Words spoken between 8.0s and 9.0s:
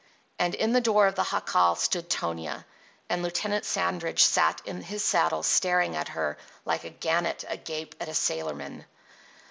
at a sailorman.